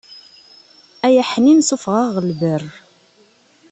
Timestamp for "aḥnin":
1.21-1.61